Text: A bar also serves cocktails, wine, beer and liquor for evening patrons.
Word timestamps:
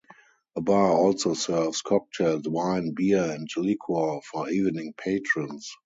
A 0.55 0.61
bar 0.61 0.89
also 0.93 1.35
serves 1.35 1.83
cocktails, 1.83 2.47
wine, 2.47 2.95
beer 2.95 3.21
and 3.21 3.47
liquor 3.55 4.19
for 4.23 4.49
evening 4.49 4.95
patrons. 4.97 5.69